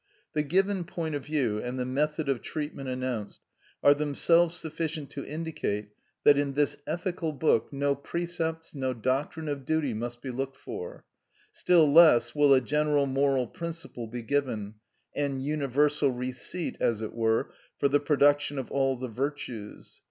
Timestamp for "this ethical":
6.53-7.33